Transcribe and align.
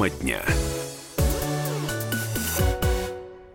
Тема 0.00 0.08
дня. 0.08 0.69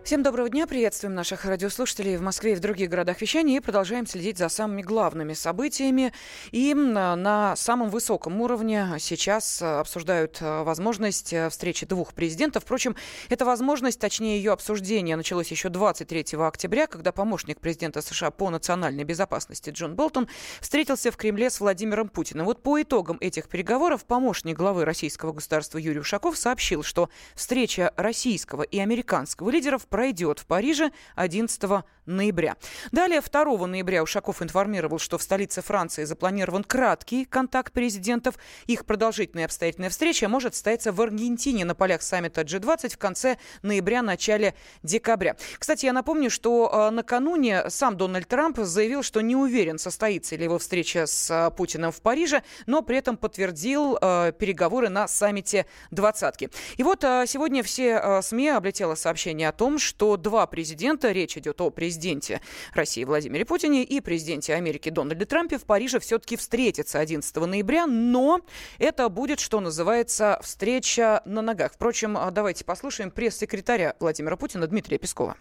Всем 0.06 0.22
доброго 0.22 0.48
дня. 0.48 0.68
Приветствуем 0.68 1.16
наших 1.16 1.46
радиослушателей 1.46 2.16
в 2.16 2.22
Москве 2.22 2.52
и 2.52 2.54
в 2.54 2.60
других 2.60 2.88
городах 2.88 3.20
вещания. 3.20 3.56
И 3.56 3.60
продолжаем 3.60 4.06
следить 4.06 4.38
за 4.38 4.48
самыми 4.48 4.82
главными 4.82 5.32
событиями. 5.32 6.12
И 6.52 6.74
на 6.74 7.56
самом 7.56 7.90
высоком 7.90 8.40
уровне 8.40 8.86
сейчас 9.00 9.60
обсуждают 9.60 10.38
э, 10.40 10.62
возможность 10.62 11.32
э, 11.32 11.50
встречи 11.50 11.86
двух 11.86 12.14
президентов. 12.14 12.62
Впрочем, 12.62 12.94
эта 13.30 13.44
возможность, 13.44 13.98
точнее 13.98 14.36
ее 14.36 14.52
обсуждение, 14.52 15.16
началось 15.16 15.50
еще 15.50 15.70
23 15.70 16.38
октября, 16.38 16.86
когда 16.86 17.10
помощник 17.10 17.58
президента 17.58 18.00
США 18.00 18.30
по 18.30 18.48
национальной 18.48 19.02
безопасности 19.02 19.70
Джон 19.70 19.96
Болтон 19.96 20.28
встретился 20.60 21.10
в 21.10 21.16
Кремле 21.16 21.50
с 21.50 21.58
Владимиром 21.58 22.10
Путиным. 22.10 22.46
Вот 22.46 22.62
по 22.62 22.80
итогам 22.80 23.16
этих 23.20 23.48
переговоров 23.48 24.04
помощник 24.04 24.56
главы 24.56 24.84
российского 24.84 25.32
государства 25.32 25.78
Юрий 25.78 25.98
Ушаков 25.98 26.36
сообщил, 26.36 26.84
что 26.84 27.10
встреча 27.34 27.92
российского 27.96 28.62
и 28.62 28.78
американского 28.78 29.50
лидеров 29.50 29.84
пройдет 29.96 30.40
в 30.40 30.44
Париже 30.44 30.92
11 31.14 31.86
ноября. 32.04 32.56
Далее, 32.92 33.20
2 33.20 33.66
ноября 33.66 34.02
Ушаков 34.02 34.42
информировал, 34.42 34.98
что 34.98 35.16
в 35.16 35.22
столице 35.22 35.62
Франции 35.62 36.04
запланирован 36.04 36.64
краткий 36.64 37.24
контакт 37.24 37.72
президентов. 37.72 38.36
Их 38.66 38.84
продолжительная 38.84 39.46
обстоятельная 39.46 39.88
встреча 39.88 40.28
может 40.28 40.54
состояться 40.54 40.92
в 40.92 41.00
Аргентине 41.00 41.64
на 41.64 41.74
полях 41.74 42.02
саммита 42.02 42.42
G20 42.42 42.90
в 42.90 42.98
конце 42.98 43.38
ноября, 43.62 44.02
начале 44.02 44.54
декабря. 44.82 45.36
Кстати, 45.58 45.86
я 45.86 45.94
напомню, 45.94 46.30
что 46.30 46.70
э, 46.70 46.90
накануне 46.90 47.70
сам 47.70 47.96
Дональд 47.96 48.28
Трамп 48.28 48.58
заявил, 48.58 49.02
что 49.02 49.22
не 49.22 49.34
уверен, 49.34 49.78
состоится 49.78 50.36
ли 50.36 50.44
его 50.44 50.58
встреча 50.58 51.06
с 51.06 51.30
э, 51.30 51.50
Путиным 51.56 51.90
в 51.90 52.02
Париже, 52.02 52.42
но 52.66 52.82
при 52.82 52.98
этом 52.98 53.16
подтвердил 53.16 53.98
э, 54.00 54.32
переговоры 54.38 54.90
на 54.90 55.08
саммите 55.08 55.64
двадцатки. 55.90 56.50
И 56.76 56.82
вот 56.82 57.00
сегодня 57.00 57.62
все 57.62 58.20
СМИ 58.22 58.48
облетело 58.50 58.94
сообщение 58.94 59.48
о 59.48 59.52
том, 59.52 59.78
что 59.86 60.16
два 60.16 60.46
президента, 60.46 61.12
речь 61.12 61.38
идет 61.38 61.60
о 61.60 61.70
президенте 61.70 62.40
России 62.74 63.04
Владимире 63.04 63.44
Путине 63.44 63.84
и 63.84 64.00
президенте 64.00 64.54
Америки 64.54 64.90
Дональде 64.90 65.24
Трампе 65.24 65.58
в 65.58 65.64
Париже 65.64 66.00
все-таки 66.00 66.36
встретятся 66.36 66.98
11 66.98 67.34
ноября, 67.36 67.86
но 67.86 68.40
это 68.78 69.08
будет, 69.08 69.40
что 69.40 69.60
называется, 69.60 70.38
встреча 70.42 71.22
на 71.24 71.40
ногах. 71.40 71.72
Впрочем, 71.74 72.16
а 72.18 72.30
давайте 72.30 72.64
послушаем 72.64 73.10
пресс-секретаря 73.10 73.94
Владимира 74.00 74.36
Путина 74.36 74.66
Дмитрия 74.66 74.98
Пескова. 74.98 75.36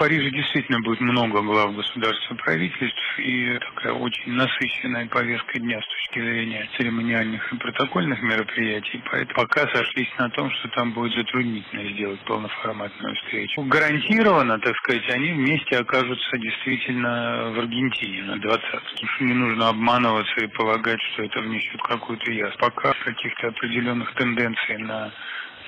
Париже 0.00 0.30
действительно 0.30 0.80
будет 0.80 1.02
много 1.02 1.42
глав 1.42 1.76
государств 1.76 2.32
и 2.32 2.34
правительств 2.36 3.18
и 3.18 3.58
такая 3.58 3.92
очень 3.92 4.32
насыщенная 4.32 5.06
повестка 5.08 5.58
дня 5.58 5.78
с 5.78 5.86
точки 5.86 6.20
зрения 6.20 6.66
церемониальных 6.78 7.52
и 7.52 7.58
протокольных 7.58 8.22
мероприятий. 8.22 9.02
Поэтому 9.10 9.34
пока 9.34 9.68
сошлись 9.68 10.08
на 10.18 10.30
том, 10.30 10.50
что 10.52 10.68
там 10.68 10.92
будет 10.92 11.12
затруднительно 11.12 11.92
сделать 11.92 12.18
полноформатную 12.20 13.14
встречу. 13.16 13.60
Гарантированно, 13.60 14.58
так 14.60 14.74
сказать, 14.78 15.06
они 15.10 15.32
вместе 15.32 15.76
окажутся 15.76 16.38
действительно 16.38 17.52
в 17.54 17.58
Аргентине 17.58 18.22
на 18.22 18.38
20 18.38 19.20
Не 19.20 19.34
нужно 19.34 19.68
обманываться 19.68 20.40
и 20.40 20.46
полагать, 20.46 21.02
что 21.12 21.24
это 21.24 21.40
внесет 21.40 21.82
какую-то 21.82 22.32
ясность. 22.32 22.58
Пока 22.58 22.94
каких-то 23.04 23.48
определенных 23.48 24.14
тенденций 24.14 24.78
на 24.78 25.12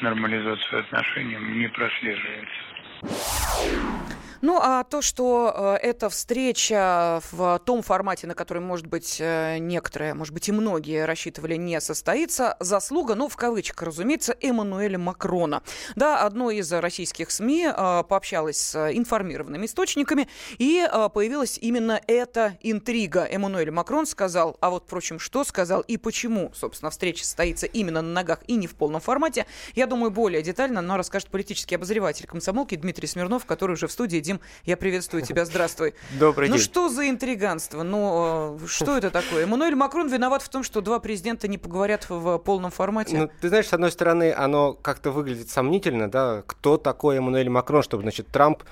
нормализацию 0.01 0.81
отношений 0.81 1.37
не 1.37 1.69
прослеживается. 1.69 4.22
Ну, 4.43 4.59
а 4.61 4.83
то, 4.83 5.03
что 5.03 5.79
э, 5.81 5.87
эта 5.87 6.11
встреча 6.11 7.21
в 7.31 7.61
том 7.65 7.83
формате, 7.83 8.27
на 8.27 8.35
который, 8.35 8.59
может 8.59 8.87
быть, 8.87 9.19
э, 9.21 9.59
некоторые, 9.59 10.15
может 10.15 10.35
быть, 10.35 10.49
и 10.49 10.53
многие 10.53 11.05
рассчитывали, 11.05 11.55
не 11.55 11.81
состоится, 11.81 12.57
заслуга, 12.59 13.15
ну, 13.15 13.29
в 13.29 13.37
кавычках, 13.37 13.83
разумеется, 13.83 14.37
Эммануэля 14.41 14.99
Макрона. 14.99 15.63
Да, 15.95 16.23
одно 16.27 16.51
из 16.51 16.73
российских 16.73 17.31
СМИ 17.31 17.69
э, 17.69 18.03
пообщалось 18.09 18.59
с 18.59 18.91
информированными 18.91 19.67
источниками, 19.67 20.29
и 20.59 20.89
появилась 21.15 21.57
именно 21.59 22.01
эта 22.09 22.59
интрига. 22.63 23.25
Эммануэль 23.31 23.71
Макрон 23.71 24.07
сказал, 24.07 24.57
а 24.61 24.71
вот, 24.71 24.87
впрочем, 24.87 25.21
что 25.21 25.45
сказал 25.45 25.83
и 25.83 25.97
почему, 25.97 26.51
собственно, 26.53 26.91
встреча 26.91 27.25
состоится 27.25 27.67
именно 27.67 28.03
на 28.03 28.13
ногах 28.13 28.41
и 28.49 28.57
не 28.57 28.67
в 28.67 28.75
полном 28.75 29.01
формате, 29.01 29.47
я 29.77 29.87
думаю, 29.87 30.11
более 30.11 30.43
детально 30.43 30.83
но 30.83 30.97
расскажет 30.97 31.29
политический 31.29 31.77
обозреватель 31.77 32.27
комсомолки 32.27 32.75
Дмитрий 32.75 33.07
Смирнов, 33.07 33.47
который 33.47 33.75
уже 33.75 33.87
в 33.87 33.93
студии. 33.93 34.32
Дим, 34.33 34.41
я 34.65 34.77
приветствую 34.77 35.23
тебя, 35.27 35.45
здравствуй. 35.45 35.95
Добрый 36.19 36.49
ну, 36.49 36.57
день. 36.57 36.65
Ну 36.65 36.71
что 36.71 36.89
за 36.89 37.09
интриганство? 37.09 37.83
Ну, 37.83 38.59
э, 38.63 38.67
что 38.67 38.97
это 38.97 39.11
такое? 39.11 39.45
Эммануэль 39.45 39.75
Макрон 39.75 40.09
виноват 40.09 40.43
в 40.43 40.49
том, 40.49 40.63
что 40.63 40.81
два 40.81 40.99
президента 41.01 41.49
не 41.49 41.59
поговорят 41.59 42.07
в 42.09 42.39
полном 42.39 42.71
формате? 42.71 43.17
Ну, 43.17 43.31
ты 43.41 43.49
знаешь, 43.49 43.67
с 43.67 43.73
одной 43.73 43.93
стороны, 43.93 44.33
оно 44.33 44.73
как-то 44.73 45.11
выглядит 45.11 45.51
сомнительно, 45.51 46.11
да, 46.11 46.43
кто 46.47 46.77
такой 46.77 47.17
Эммануэль 47.17 47.49
Макрон, 47.49 47.83
чтобы, 47.83 48.03
значит, 48.03 48.29
Трамп, 48.29 48.63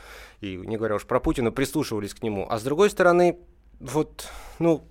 и 0.40 0.56
не 0.56 0.76
говоря 0.76 0.94
уж 0.96 1.04
про 1.04 1.20
Путина, 1.20 1.52
прислушивались 1.52 2.14
к 2.14 2.22
нему. 2.22 2.46
А 2.48 2.58
с 2.58 2.62
другой 2.62 2.90
стороны, 2.90 3.38
вот, 3.78 4.28
ну, 4.58 4.84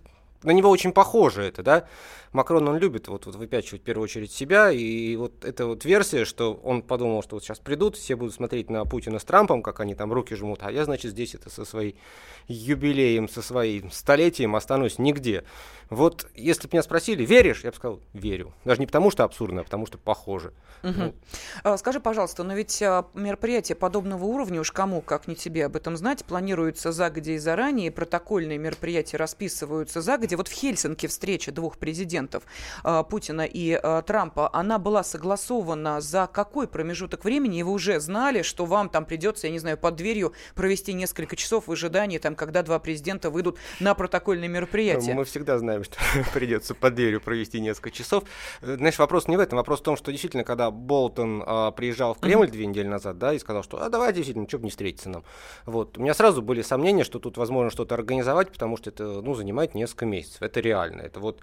на 0.43 0.51
него 0.51 0.69
очень 0.69 0.91
похоже 0.91 1.43
это, 1.43 1.63
да. 1.63 1.87
Макрон, 2.31 2.67
он 2.67 2.77
любит 2.77 3.07
вот, 3.07 3.25
вот 3.25 3.35
выпячивать 3.35 3.81
в 3.81 3.85
первую 3.85 4.03
очередь 4.03 4.31
себя, 4.31 4.71
и 4.71 5.15
вот 5.15 5.43
эта 5.43 5.65
вот 5.65 5.85
версия, 5.85 6.25
что 6.25 6.53
он 6.53 6.81
подумал, 6.81 7.23
что 7.23 7.35
вот 7.35 7.43
сейчас 7.43 7.59
придут, 7.59 7.95
все 7.95 8.15
будут 8.15 8.33
смотреть 8.33 8.69
на 8.69 8.85
Путина 8.85 9.19
с 9.19 9.23
Трампом, 9.23 9.63
как 9.63 9.79
они 9.79 9.95
там 9.95 10.13
руки 10.13 10.35
жмут, 10.35 10.59
а 10.61 10.71
я, 10.71 10.85
значит, 10.85 11.11
здесь 11.11 11.35
это 11.35 11.49
со 11.49 11.65
своей 11.65 11.95
юбилеем, 12.47 13.29
со 13.29 13.41
своим 13.41 13.91
столетием 13.91 14.55
останусь 14.55 14.99
нигде. 14.99 15.43
Вот 15.89 16.27
если 16.35 16.67
бы 16.67 16.73
меня 16.73 16.83
спросили, 16.83 17.25
веришь? 17.25 17.63
Я 17.63 17.71
бы 17.71 17.75
сказал, 17.75 17.99
верю. 18.13 18.53
Даже 18.63 18.79
не 18.79 18.85
потому, 18.85 19.09
что 19.09 19.23
абсурдно, 19.23 19.61
а 19.61 19.63
потому, 19.63 19.87
что 19.87 19.97
похоже. 19.97 20.53
Угу. 20.83 21.13
Ну. 21.63 21.77
Скажи, 21.77 21.99
пожалуйста, 21.99 22.43
но 22.43 22.53
ведь 22.53 22.81
а, 22.83 23.07
мероприятие 23.15 23.75
подобного 23.75 24.23
уровня, 24.25 24.61
уж 24.61 24.71
кому, 24.71 25.01
как 25.01 25.27
не 25.27 25.35
тебе 25.35 25.65
об 25.65 25.75
этом 25.75 25.97
знать, 25.97 26.23
планируется 26.25 26.91
загодя 26.91 27.31
и 27.31 27.37
заранее, 27.37 27.91
протокольные 27.91 28.59
мероприятия 28.59 29.17
расписываются 29.17 30.01
загодя. 30.01 30.37
Вот 30.37 30.47
в 30.47 30.53
Хельсинки 30.53 31.07
встреча 31.07 31.51
двух 31.51 31.77
президентов, 31.77 32.18
а, 32.83 33.03
Путина 33.03 33.41
и 33.41 33.73
а, 33.73 34.01
Трампа, 34.01 34.49
она 34.53 34.77
была 34.79 35.03
согласована 35.03 36.01
за 36.01 36.29
какой 36.31 36.67
промежуток 36.67 37.23
времени? 37.23 37.59
И 37.59 37.63
вы 37.63 37.71
уже 37.71 37.99
знали, 37.99 38.41
что 38.41 38.65
вам 38.65 38.89
там 38.89 39.05
придется, 39.05 39.47
я 39.47 39.53
не 39.53 39.59
знаю, 39.59 39.77
под 39.77 39.95
дверью 39.95 40.33
провести 40.55 40.93
несколько 40.93 41.35
часов 41.35 41.67
в 41.67 41.71
ожидании, 41.71 42.17
там, 42.17 42.35
когда 42.35 42.63
два 42.63 42.79
президента 42.79 43.29
выйдут 43.29 43.57
на 43.79 43.93
протокольные 43.93 44.49
мероприятия? 44.49 45.13
Мы 45.13 45.25
всегда 45.25 45.57
знаем 45.57 45.83
что 45.83 45.97
придется 46.33 46.75
под 46.75 46.95
дверью 46.95 47.21
провести 47.21 47.59
несколько 47.59 47.91
часов. 47.91 48.23
Э, 48.61 48.75
знаешь, 48.75 48.99
вопрос 48.99 49.27
не 49.27 49.37
в 49.37 49.39
этом. 49.39 49.57
Вопрос 49.57 49.79
в 49.79 49.83
том, 49.83 49.97
что 49.97 50.11
действительно, 50.11 50.43
когда 50.43 50.71
Болтон 50.71 51.43
а, 51.45 51.71
приезжал 51.71 52.13
в 52.13 52.19
Кремль 52.19 52.47
mm-hmm. 52.47 52.51
две 52.51 52.65
недели 52.65 52.87
назад, 52.87 53.17
да, 53.17 53.33
и 53.33 53.39
сказал, 53.39 53.63
что 53.63 53.81
а 53.81 53.89
давай 53.89 54.13
действительно, 54.13 54.47
что 54.47 54.59
бы 54.59 54.65
не 54.65 54.69
встретиться 54.71 55.09
нам. 55.09 55.23
Вот. 55.65 55.97
У 55.97 56.01
меня 56.01 56.13
сразу 56.13 56.41
были 56.41 56.61
сомнения, 56.61 57.03
что 57.03 57.19
тут 57.19 57.37
возможно 57.37 57.69
что-то 57.69 57.95
организовать, 57.95 58.51
потому 58.51 58.77
что 58.77 58.89
это 58.89 59.21
ну, 59.21 59.33
занимает 59.33 59.75
несколько 59.75 60.05
месяцев. 60.05 60.41
Это 60.41 60.59
реально. 60.59 61.01
Это 61.01 61.19
вот 61.19 61.41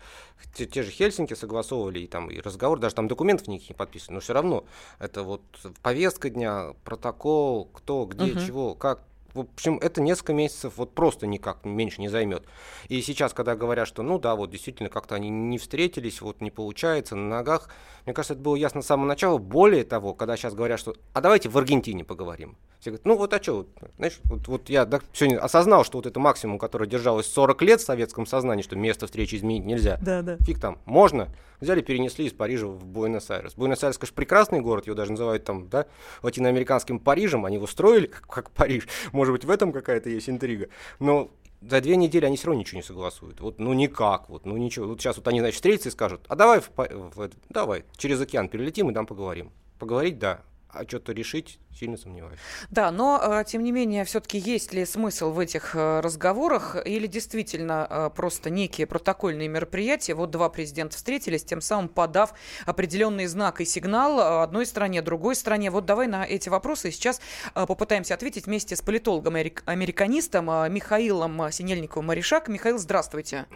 те, 0.66 0.72
те 0.72 0.82
же 0.82 0.90
Хельсинки 0.90 1.34
согласовывали, 1.34 2.00
и 2.00 2.06
там 2.06 2.30
и 2.30 2.40
разговор, 2.40 2.78
даже 2.78 2.94
там 2.94 3.08
документов 3.08 3.48
никаких 3.48 3.70
не 3.70 3.76
подписаны, 3.76 4.14
но 4.14 4.20
все 4.20 4.32
равно 4.32 4.64
это 4.98 5.22
вот 5.22 5.42
повестка 5.82 6.30
дня, 6.30 6.74
протокол, 6.84 7.66
кто, 7.72 8.04
где, 8.04 8.26
mm-hmm. 8.26 8.46
чего, 8.46 8.74
как 8.74 9.02
в 9.36 9.40
общем, 9.40 9.78
это 9.82 10.00
несколько 10.00 10.32
месяцев 10.32 10.72
вот 10.76 10.94
просто 10.94 11.26
никак 11.26 11.64
меньше 11.66 12.00
не 12.00 12.08
займет. 12.08 12.44
И 12.88 13.02
сейчас, 13.02 13.34
когда 13.34 13.54
говорят, 13.54 13.86
что 13.86 14.02
ну 14.02 14.18
да, 14.18 14.34
вот 14.34 14.50
действительно 14.50 14.88
как-то 14.88 15.14
они 15.14 15.28
не 15.28 15.58
встретились, 15.58 16.22
вот 16.22 16.40
не 16.40 16.50
получается 16.50 17.16
на 17.16 17.28
ногах, 17.28 17.68
мне 18.06 18.14
кажется, 18.14 18.32
это 18.32 18.42
было 18.42 18.56
ясно 18.56 18.80
с 18.80 18.86
самого 18.86 19.06
начала. 19.06 19.36
Более 19.36 19.84
того, 19.84 20.14
когда 20.14 20.36
сейчас 20.36 20.54
говорят, 20.54 20.80
что 20.80 20.94
а 21.12 21.20
давайте 21.20 21.50
в 21.50 21.58
Аргентине 21.58 22.02
поговорим. 22.02 22.56
Все 22.80 22.90
говорят, 22.90 23.06
ну 23.06 23.16
вот 23.16 23.32
а 23.32 23.42
что, 23.42 23.66
знаешь, 23.96 24.20
вот, 24.24 24.48
вот 24.48 24.68
я 24.68 24.84
да, 24.84 25.00
сегодня 25.12 25.38
осознал, 25.38 25.84
что 25.84 25.98
вот 25.98 26.06
это 26.06 26.20
максимум, 26.20 26.58
который 26.58 26.86
держалось 26.86 27.26
40 27.26 27.62
лет 27.62 27.80
в 27.80 27.84
советском 27.84 28.26
сознании, 28.26 28.62
что 28.62 28.76
место 28.76 29.06
встречи 29.06 29.36
изменить 29.36 29.64
нельзя. 29.64 29.98
Да, 30.02 30.22
да. 30.22 30.36
Фиг 30.38 30.60
там, 30.60 30.78
можно. 30.84 31.28
Взяли, 31.60 31.80
перенесли 31.80 32.26
из 32.26 32.32
Парижа 32.32 32.66
в 32.66 32.84
Буэнос-Айрес. 32.84 33.54
Буэнос-Айрес, 33.54 33.96
конечно, 33.96 34.14
прекрасный 34.14 34.60
город, 34.60 34.86
его 34.86 34.94
даже 34.94 35.12
называют 35.12 35.44
там, 35.44 35.68
да, 35.68 35.86
латиноамериканским 36.22 36.98
Парижем, 36.98 37.46
они 37.46 37.56
его 37.56 37.66
строили 37.66 38.06
как, 38.06 38.26
как 38.26 38.50
Париж. 38.50 38.86
Может 39.12 39.32
быть, 39.32 39.44
в 39.44 39.50
этом 39.50 39.72
какая-то 39.72 40.10
есть 40.10 40.28
интрига. 40.28 40.68
Но 40.98 41.30
за 41.62 41.80
две 41.80 41.96
недели 41.96 42.24
они 42.24 42.36
все 42.36 42.48
равно 42.48 42.60
ничего 42.60 42.78
не 42.78 42.82
согласуют. 42.82 43.40
Вот, 43.40 43.58
ну 43.58 43.72
никак, 43.72 44.28
вот, 44.28 44.44
ну 44.44 44.56
ничего. 44.56 44.86
Вот 44.86 45.00
сейчас 45.00 45.16
вот 45.16 45.26
они, 45.28 45.40
значит, 45.40 45.56
встретятся 45.56 45.88
и 45.88 45.92
скажут, 45.92 46.20
а 46.28 46.36
давай, 46.36 46.60
в, 46.60 46.70
в, 46.76 47.30
давай, 47.48 47.84
через 47.96 48.20
океан 48.20 48.48
перелетим 48.48 48.90
и 48.90 48.94
там 48.94 49.06
поговорим. 49.06 49.50
Поговорить, 49.78 50.18
да, 50.18 50.42
а 50.68 50.84
что-то 50.86 51.12
решить 51.12 51.58
сильно 51.74 51.96
сомневаюсь. 51.96 52.38
Да, 52.70 52.90
но 52.90 53.20
э, 53.22 53.44
тем 53.46 53.62
не 53.62 53.72
менее, 53.72 54.04
все-таки 54.04 54.38
есть 54.38 54.72
ли 54.72 54.84
смысл 54.84 55.30
в 55.30 55.38
этих 55.38 55.74
э, 55.74 56.00
разговорах 56.00 56.76
или 56.84 57.06
действительно 57.06 57.86
э, 57.88 58.10
просто 58.14 58.50
некие 58.50 58.86
протокольные 58.86 59.48
мероприятия? 59.48 60.14
Вот 60.14 60.30
два 60.30 60.48
президента 60.48 60.96
встретились, 60.96 61.44
тем 61.44 61.60
самым 61.60 61.88
подав 61.88 62.34
определенный 62.64 63.26
знак 63.26 63.60
и 63.60 63.64
сигнал 63.64 64.42
одной 64.42 64.66
стране, 64.66 65.02
другой 65.02 65.34
стране. 65.34 65.70
Вот 65.70 65.86
давай 65.86 66.06
на 66.06 66.24
эти 66.24 66.48
вопросы 66.48 66.90
сейчас 66.90 67.20
попытаемся 67.54 68.14
ответить 68.14 68.46
вместе 68.46 68.76
с 68.76 68.82
политологом-американистом 68.82 70.46
Михаилом 70.72 71.40
Синельниковым-Маришак. 71.40 72.50
Михаил, 72.50 72.78
здравствуйте. 72.78 73.46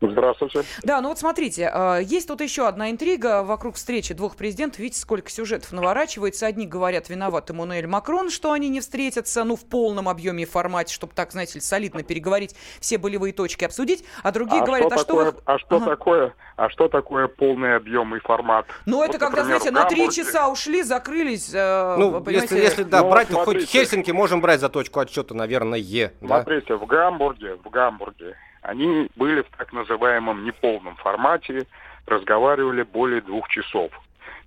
Здравствуйте. 0.00 0.64
Да, 0.82 1.00
ну 1.00 1.08
вот 1.08 1.18
смотрите, 1.18 1.70
а, 1.72 1.98
есть 1.98 2.28
тут 2.28 2.40
еще 2.40 2.66
одна 2.66 2.90
интрига 2.90 3.42
вокруг 3.42 3.76
встречи 3.76 4.14
двух 4.14 4.36
президентов. 4.36 4.80
Видите, 4.80 5.00
сколько 5.00 5.30
сюжетов 5.30 5.72
наворачивается. 5.72 6.46
Одни 6.46 6.66
говорят, 6.66 7.08
виноват 7.08 7.50
Эммануэль 7.50 7.86
Макрон, 7.86 8.30
что 8.30 8.52
они 8.52 8.68
не 8.68 8.80
встретятся, 8.80 9.44
ну, 9.44 9.56
в 9.56 9.64
полном 9.64 10.08
объеме 10.08 10.44
и 10.44 10.46
формате, 10.46 10.94
чтобы 10.94 11.12
так, 11.14 11.32
знаете, 11.32 11.60
солидно 11.60 12.02
переговорить, 12.02 12.54
все 12.80 12.98
болевые 12.98 13.32
точки 13.32 13.64
обсудить. 13.64 14.04
А 14.22 14.32
другие 14.32 14.62
а 14.62 14.66
говорят, 14.66 14.92
что 14.92 14.94
а 14.94 15.04
такое, 15.04 15.24
что 15.26 15.36
вы... 15.36 15.42
А 15.44 15.58
что 15.58 15.76
ага. 15.76 15.86
такое, 15.86 16.34
а 16.56 16.70
что 16.70 16.88
такое 16.88 17.28
полный 17.28 17.76
объем 17.76 18.14
и 18.16 18.20
формат? 18.20 18.66
Ну, 18.86 18.98
вот, 18.98 19.10
это 19.10 19.18
когда, 19.18 19.42
например, 19.42 19.60
знаете, 19.60 19.70
на 19.70 19.84
три 19.84 20.10
часа 20.10 20.48
ушли, 20.48 20.82
закрылись. 20.82 21.50
Э, 21.52 21.96
ну, 21.98 22.24
если, 22.28 22.58
если, 22.58 22.82
да, 22.84 23.02
ну, 23.02 23.10
брать, 23.10 23.28
то 23.28 23.44
хоть 23.44 23.68
Хельсинки 23.68 24.10
можем 24.10 24.40
брать 24.40 24.60
за 24.60 24.68
точку 24.68 25.00
отсчета, 25.00 25.34
наверное, 25.34 25.78
Е. 25.78 26.12
Смотрите, 26.20 26.66
да? 26.68 26.76
в 26.76 26.86
Гамбурге, 26.86 27.56
в 27.62 27.68
Гамбурге 27.68 28.36
они 28.62 29.08
были 29.16 29.42
в 29.42 29.50
так 29.56 29.72
называемом 29.72 30.44
неполном 30.44 30.96
формате, 30.96 31.66
разговаривали 32.06 32.82
более 32.82 33.20
двух 33.20 33.48
часов. 33.48 33.92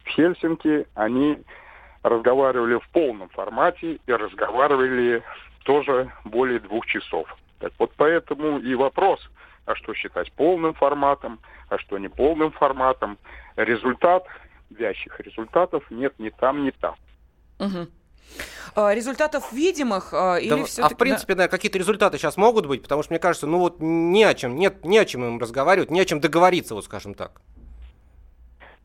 В 0.03 0.09
Хельсинки 0.09 0.85
они 0.95 1.39
разговаривали 2.03 2.75
в 2.75 2.87
полном 2.89 3.29
формате 3.29 3.99
и 4.05 4.11
разговаривали 4.11 5.23
тоже 5.63 6.11
более 6.25 6.59
двух 6.59 6.85
часов. 6.85 7.27
Так 7.59 7.71
вот 7.79 7.91
поэтому 7.95 8.59
и 8.59 8.75
вопрос, 8.75 9.21
а 9.65 9.75
что 9.75 9.93
считать 9.93 10.31
полным 10.33 10.73
форматом, 10.73 11.39
а 11.69 11.77
что 11.77 11.97
не 11.97 12.09
полным 12.09 12.51
форматом. 12.51 13.17
Результат, 13.55 14.25
вящих 14.69 15.19
результатов 15.21 15.89
нет 15.89 16.13
ни 16.19 16.29
там, 16.29 16.65
ни 16.65 16.71
там. 16.71 16.95
Угу. 17.59 17.87
А, 18.75 18.93
результатов 18.93 19.51
видимых 19.51 20.13
или 20.13 20.49
да, 20.49 20.63
все 20.63 20.83
А 20.83 20.89
в 20.89 20.97
принципе, 20.97 21.35
да 21.35 21.47
какие-то 21.47 21.77
результаты 21.77 22.17
сейчас 22.17 22.37
могут 22.37 22.65
быть, 22.65 22.81
потому 22.81 23.03
что 23.03 23.13
мне 23.13 23.19
кажется, 23.19 23.45
ну 23.45 23.59
вот 23.59 23.77
не 23.79 24.23
о 24.23 24.33
чем, 24.33 24.55
нет, 24.55 24.83
не 24.83 24.97
о 24.97 25.05
чем 25.05 25.23
им 25.25 25.39
разговаривать, 25.39 25.91
не 25.91 26.01
о 26.01 26.05
чем 26.05 26.19
договориться, 26.19 26.73
вот 26.73 26.85
скажем 26.85 27.13
так. 27.13 27.41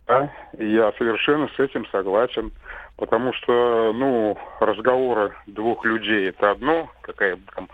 Да, 0.07 0.33
я 0.59 0.93
совершенно 0.97 1.49
с 1.55 1.59
этим 1.59 1.87
согласен, 1.87 2.51
потому 2.97 3.35
что, 3.35 3.93
ну, 3.95 4.39
разговоры 4.59 5.35
двух 5.47 5.85
людей 5.85 6.31
это 6.31 6.51
одно, 6.51 6.91
какая 7.03 7.37
бы 7.37 7.43
там 7.55 7.69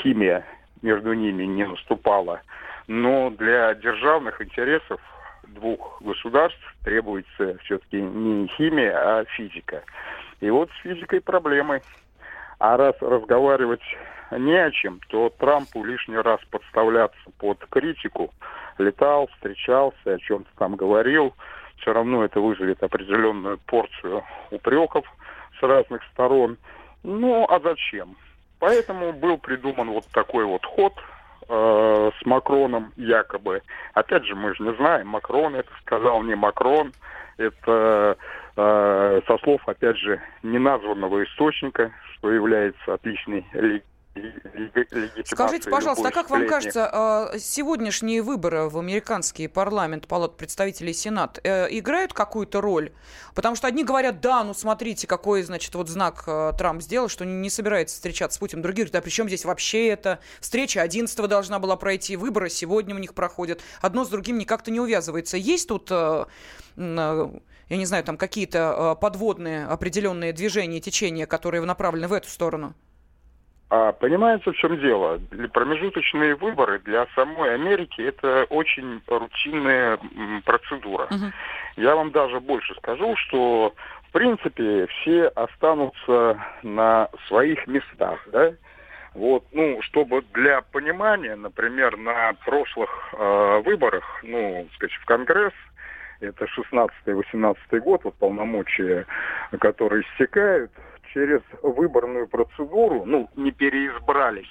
химия 0.00 0.44
между 0.82 1.14
ними 1.14 1.44
не 1.44 1.66
наступала, 1.66 2.42
но 2.86 3.30
для 3.30 3.74
державных 3.74 4.42
интересов 4.42 5.00
двух 5.48 6.00
государств 6.02 6.60
требуется 6.84 7.56
все-таки 7.64 8.00
не 8.00 8.46
химия, 8.48 8.92
а 8.94 9.24
физика. 9.24 9.82
И 10.40 10.50
вот 10.50 10.70
с 10.70 10.82
физикой 10.82 11.20
проблемы. 11.20 11.82
А 12.58 12.76
раз 12.76 12.94
разговаривать 13.00 13.80
не 14.30 14.54
о 14.54 14.70
чем, 14.70 15.00
то 15.08 15.30
Трампу 15.30 15.82
лишний 15.84 16.18
раз 16.18 16.40
подставляться 16.50 17.18
под 17.38 17.58
критику. 17.70 18.30
Летал, 18.78 19.28
встречался, 19.34 19.96
о 20.04 20.18
чем-то 20.18 20.50
там 20.58 20.76
говорил. 20.76 21.34
Все 21.78 21.92
равно 21.92 22.24
это 22.24 22.40
вызовет 22.40 22.82
определенную 22.82 23.58
порцию 23.66 24.22
упреков 24.50 25.06
с 25.58 25.62
разных 25.62 26.02
сторон. 26.12 26.58
Ну, 27.02 27.46
а 27.48 27.60
зачем? 27.60 28.16
Поэтому 28.58 29.12
был 29.12 29.38
придуман 29.38 29.90
вот 29.90 30.04
такой 30.12 30.44
вот 30.44 30.64
ход 30.66 30.92
э, 31.48 32.10
с 32.20 32.26
Макроном 32.26 32.92
якобы. 32.96 33.62
Опять 33.94 34.26
же, 34.26 34.34
мы 34.34 34.54
же 34.54 34.62
не 34.62 34.74
знаем, 34.74 35.08
Макрон 35.08 35.56
это 35.56 35.70
сказал, 35.80 36.22
не 36.22 36.34
Макрон. 36.34 36.92
Это 37.38 38.18
со 38.54 39.38
слов, 39.42 39.60
опять 39.66 39.96
же, 39.96 40.20
неназванного 40.42 41.24
источника, 41.24 41.92
что 42.14 42.30
является 42.30 42.94
отличной 42.94 43.44
Скажите, 45.24 45.70
пожалуйста, 45.70 46.08
а 46.08 46.10
как 46.10 46.30
вам 46.30 46.48
кажется, 46.48 46.88
а, 46.92 47.38
сегодняшние 47.38 48.22
выборы 48.22 48.68
в 48.68 48.76
американский 48.76 49.46
парламент, 49.46 50.08
палат 50.08 50.36
представителей 50.36 50.92
Сенат, 50.92 51.38
э, 51.44 51.68
играют 51.70 52.12
какую-то 52.12 52.60
роль? 52.60 52.90
Потому 53.34 53.54
что 53.54 53.68
одни 53.68 53.84
говорят, 53.84 54.20
да, 54.20 54.42
ну 54.42 54.52
смотрите, 54.52 55.06
какой, 55.06 55.42
значит, 55.42 55.74
вот 55.76 55.88
знак 55.88 56.24
э, 56.26 56.52
Трамп 56.58 56.82
сделал, 56.82 57.08
что 57.08 57.24
не 57.24 57.48
собирается 57.50 57.94
встречаться 57.94 58.36
с 58.36 58.38
Путиным. 58.40 58.62
Другие 58.62 58.84
говорят, 58.84 58.94
да 58.94 59.00
при 59.00 59.10
чем 59.10 59.28
здесь 59.28 59.44
вообще 59.44 59.88
это? 59.88 60.18
Встреча 60.40 60.82
11 60.82 61.16
должна 61.28 61.60
была 61.60 61.76
пройти, 61.76 62.16
выборы 62.16 62.50
сегодня 62.50 62.96
у 62.96 62.98
них 62.98 63.14
проходят. 63.14 63.60
Одно 63.80 64.04
с 64.04 64.08
другим 64.08 64.38
никак-то 64.38 64.72
не 64.72 64.80
увязывается. 64.80 65.36
Есть 65.36 65.68
тут 65.68 65.88
э, 65.90 66.24
я 67.70 67.76
не 67.76 67.86
знаю, 67.86 68.04
там 68.04 68.16
какие-то 68.16 68.98
подводные 69.00 69.64
определенные 69.64 70.32
движения, 70.32 70.80
течения, 70.80 71.26
которые 71.26 71.64
направлены 71.64 72.08
в 72.08 72.12
эту 72.12 72.28
сторону? 72.28 72.74
А 73.70 73.92
понимаете, 73.92 74.50
в 74.50 74.56
чем 74.56 74.80
дело? 74.80 75.18
Для 75.30 75.48
промежуточные 75.48 76.34
выборы 76.34 76.80
для 76.80 77.06
самой 77.14 77.54
Америки 77.54 78.00
это 78.02 78.44
очень 78.50 79.00
рутинная 79.06 79.96
процедура. 80.44 81.06
Uh-huh. 81.08 81.30
Я 81.76 81.94
вам 81.94 82.10
даже 82.10 82.40
больше 82.40 82.74
скажу, 82.74 83.14
что 83.16 83.72
в 84.08 84.12
принципе 84.12 84.88
все 84.88 85.28
останутся 85.28 86.44
на 86.64 87.08
своих 87.28 87.64
местах, 87.68 88.18
да? 88.32 88.52
Вот, 89.14 89.44
ну, 89.52 89.80
чтобы 89.82 90.22
для 90.34 90.62
понимания, 90.62 91.36
например, 91.36 91.96
на 91.96 92.32
прошлых 92.44 92.90
э, 93.12 93.62
выборах, 93.64 94.04
ну, 94.24 94.66
сказать, 94.74 94.94
в 94.94 95.04
Конгресс, 95.04 95.52
это 96.20 96.46
16-18 97.06 97.80
год, 97.80 98.04
вот 98.04 98.14
полномочия, 98.14 99.06
которые 99.58 100.02
истекают, 100.02 100.70
через 101.12 101.40
выборную 101.62 102.28
процедуру, 102.28 103.04
ну, 103.04 103.28
не 103.36 103.50
переизбрались, 103.50 104.50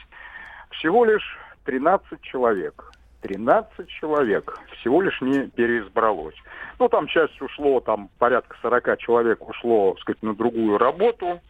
всего 0.72 1.06
лишь 1.06 1.38
13 1.66 2.22
человек. 2.22 2.92
13 3.22 3.88
человек 3.90 4.58
всего 4.80 5.02
лишь 5.02 5.20
не 5.22 5.48
переизбралось. 5.50 6.36
Ну, 6.80 6.88
там 6.88 7.08
часть 7.08 7.42
ушло, 7.42 7.82
там 7.82 8.10
порядка 8.18 8.56
40 8.62 8.98
человек 8.98 9.48
ушло, 9.48 9.92
так 9.92 10.02
сказать, 10.02 10.24
на 10.24 10.34
другую 10.34 10.78
работу. 10.78 11.42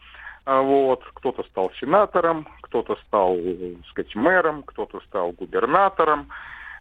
А 0.46 0.62
вот, 0.62 1.04
кто-то 1.14 1.44
стал 1.44 1.70
сенатором, 1.78 2.48
кто-то 2.62 2.96
стал, 3.06 3.36
так 3.36 3.86
сказать, 3.90 4.14
мэром, 4.16 4.62
кто-то 4.64 5.00
стал 5.06 5.32
губернатором. 5.32 6.28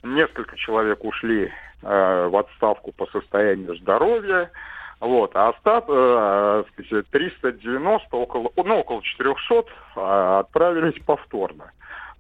Несколько 0.04 0.56
человек 0.58 1.04
ушли 1.04 1.52
э, 1.82 2.28
в 2.28 2.38
отставку 2.38 2.92
по 2.92 3.06
состоянию 3.08 3.76
здоровья. 3.78 4.50
Вот, 5.00 5.32
а 5.36 5.50
остат, 5.50 5.86
э, 5.88 6.64
390, 7.12 8.16
около, 8.16 8.52
ну, 8.56 8.80
около 8.80 9.02
400 9.02 9.56
э, 9.96 10.40
отправились 10.40 11.02
повторно 11.06 11.72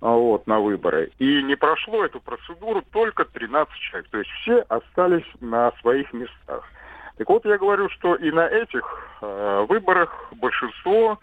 вот, 0.01 0.47
на 0.47 0.59
выборы. 0.59 1.11
И 1.19 1.43
не 1.43 1.55
прошло 1.55 2.05
эту 2.05 2.19
процедуру 2.21 2.83
только 2.91 3.25
13 3.25 3.73
человек. 3.75 4.09
То 4.09 4.17
есть 4.19 4.29
все 4.41 4.59
остались 4.69 5.27
на 5.41 5.71
своих 5.81 6.11
местах. 6.13 6.63
Так 7.17 7.27
вот, 7.27 7.45
я 7.45 7.57
говорю, 7.57 7.89
что 7.89 8.15
и 8.15 8.31
на 8.31 8.47
этих 8.47 8.83
э, 9.21 9.65
выборах 9.67 10.31
большинство 10.37 11.19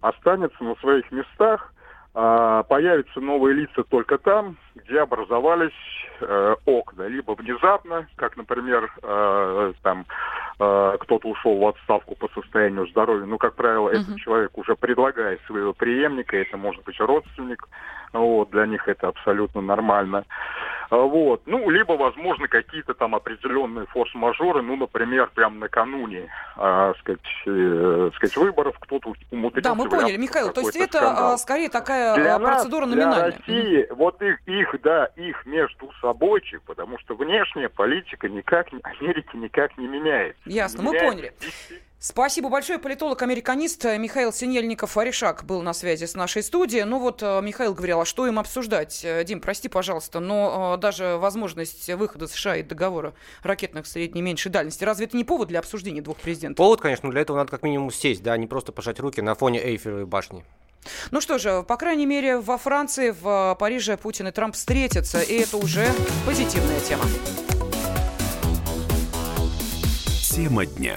останется 0.00 0.62
на 0.62 0.74
своих 0.76 1.10
местах, 1.12 1.72
э, 1.72 1.75
появятся 2.16 3.20
новые 3.20 3.54
лица 3.54 3.82
только 3.84 4.16
там, 4.16 4.56
где 4.74 5.00
образовались 5.00 5.70
э, 6.22 6.56
окна, 6.64 7.08
либо 7.08 7.32
внезапно, 7.32 8.06
как, 8.16 8.38
например, 8.38 8.90
э, 9.02 9.72
там 9.82 10.06
Э, 10.58 10.96
кто-то 11.00 11.28
ушел 11.28 11.58
в 11.58 11.66
отставку 11.66 12.14
по 12.14 12.28
состоянию 12.28 12.86
здоровья. 12.88 13.26
Ну, 13.26 13.36
как 13.36 13.54
правило, 13.56 13.90
uh-huh. 13.90 14.00
этот 14.00 14.16
человек 14.16 14.56
уже 14.56 14.74
предлагает 14.74 15.40
своего 15.42 15.74
преемника, 15.74 16.34
это 16.36 16.56
может 16.56 16.82
быть 16.84 16.98
родственник, 16.98 17.68
вот, 18.14 18.50
для 18.50 18.64
них 18.64 18.88
это 18.88 19.08
абсолютно 19.08 19.60
нормально. 19.60 20.24
А, 20.90 20.96
вот. 20.96 21.42
Ну, 21.46 21.68
либо, 21.70 21.92
возможно, 21.92 22.48
какие-то 22.48 22.94
там 22.94 23.14
определенные 23.14 23.86
форс-мажоры, 23.86 24.62
ну, 24.62 24.76
например, 24.76 25.30
прямо 25.34 25.56
накануне, 25.56 26.28
э, 26.56 26.94
сказать, 27.00 27.20
э, 27.46 28.10
сказать, 28.14 28.36
выборов 28.36 28.76
кто-то 28.78 29.14
умудрился... 29.30 29.68
Да, 29.68 29.74
мы 29.74 29.88
поняли, 29.88 30.16
Михаил, 30.16 30.52
то 30.52 30.60
есть 30.60 30.76
это 30.76 30.98
скандал. 30.98 31.32
А, 31.34 31.38
скорее 31.38 31.68
такая 31.68 32.14
для 32.14 32.38
процедура 32.38 32.86
нас, 32.86 32.94
номинальная. 32.94 33.32
Для 33.32 33.38
России, 33.38 33.86
вот 33.90 34.22
их, 34.22 34.40
их, 34.46 34.80
да, 34.82 35.06
их 35.16 35.44
между 35.46 35.90
собойчик, 36.00 36.62
потому 36.62 36.98
что 36.98 37.14
внешняя 37.14 37.68
политика 37.68 38.28
никак, 38.28 38.68
Америки 38.82 39.30
никак 39.34 39.76
не 39.78 39.86
меняется. 39.88 40.40
Ясно, 40.44 40.82
мы 40.82 40.98
поняли. 40.98 41.32
Спасибо 42.08 42.48
большое. 42.48 42.78
Политолог-американист 42.78 43.84
Михаил 43.84 44.30
Синельников-Орешак 44.30 45.44
был 45.44 45.62
на 45.62 45.72
связи 45.72 46.04
с 46.04 46.14
нашей 46.14 46.44
студией. 46.44 46.84
Ну 46.84 47.00
вот 47.00 47.20
э, 47.20 47.40
Михаил 47.42 47.74
говорил, 47.74 48.02
а 48.02 48.04
что 48.04 48.28
им 48.28 48.38
обсуждать? 48.38 49.00
Э, 49.02 49.24
Дим, 49.24 49.40
прости, 49.40 49.68
пожалуйста, 49.68 50.20
но 50.20 50.76
э, 50.76 50.80
даже 50.80 51.16
возможность 51.16 51.88
выхода 51.94 52.28
США 52.28 52.58
из 52.58 52.66
договора 52.66 53.14
ракетных 53.42 53.88
средней 53.88 54.20
и 54.20 54.22
меньшей 54.22 54.52
дальности, 54.52 54.84
разве 54.84 55.06
это 55.06 55.16
не 55.16 55.24
повод 55.24 55.48
для 55.48 55.58
обсуждения 55.58 56.00
двух 56.00 56.18
президентов? 56.18 56.58
Повод, 56.58 56.80
конечно, 56.80 57.08
но 57.08 57.12
для 57.12 57.22
этого 57.22 57.38
надо 57.38 57.50
как 57.50 57.64
минимум 57.64 57.90
сесть, 57.90 58.22
да, 58.22 58.34
а 58.34 58.36
не 58.36 58.46
просто 58.46 58.70
пожать 58.70 59.00
руки 59.00 59.20
на 59.20 59.34
фоне 59.34 59.58
Эйфелевой 59.58 60.06
башни. 60.06 60.44
Ну 61.10 61.20
что 61.20 61.38
же, 61.38 61.64
по 61.64 61.76
крайней 61.76 62.06
мере, 62.06 62.38
во 62.38 62.56
Франции, 62.56 63.10
в 63.20 63.56
Париже 63.58 63.96
Путин 63.96 64.28
и 64.28 64.30
Трамп 64.30 64.54
встретятся, 64.54 65.22
и 65.22 65.40
это 65.40 65.56
уже 65.56 65.88
позитивная 66.24 66.78
тема. 66.78 67.02
Тема 70.30 70.66
дня. 70.66 70.96